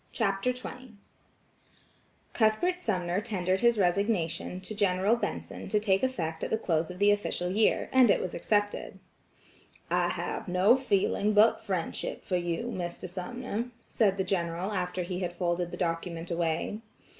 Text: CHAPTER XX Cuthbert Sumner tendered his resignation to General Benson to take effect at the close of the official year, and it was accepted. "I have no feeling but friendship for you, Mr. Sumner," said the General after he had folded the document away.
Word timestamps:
CHAPTER 0.13 0.51
XX 0.51 0.93
Cuthbert 2.33 2.79
Sumner 2.79 3.21
tendered 3.21 3.61
his 3.61 3.77
resignation 3.77 4.59
to 4.61 4.73
General 4.73 5.15
Benson 5.15 5.69
to 5.69 5.79
take 5.79 6.01
effect 6.01 6.43
at 6.43 6.49
the 6.49 6.57
close 6.57 6.89
of 6.89 6.97
the 6.97 7.11
official 7.11 7.51
year, 7.51 7.87
and 7.93 8.09
it 8.09 8.19
was 8.19 8.33
accepted. 8.33 8.97
"I 9.91 10.09
have 10.09 10.47
no 10.47 10.75
feeling 10.75 11.33
but 11.33 11.63
friendship 11.63 12.25
for 12.25 12.37
you, 12.37 12.73
Mr. 12.75 13.07
Sumner," 13.07 13.65
said 13.87 14.17
the 14.17 14.23
General 14.23 14.71
after 14.71 15.03
he 15.03 15.19
had 15.19 15.33
folded 15.33 15.69
the 15.69 15.77
document 15.77 16.31
away. 16.31 16.79